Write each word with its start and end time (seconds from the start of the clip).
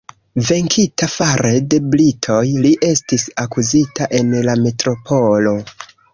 Venkita 0.45 1.09
fare 1.15 1.51
de 1.73 1.79
britoj, 1.91 2.39
li 2.65 2.73
estis 2.89 3.27
akuzita 3.45 4.09
en 4.23 4.35
la 4.49 4.59
metropolo. 4.65 5.55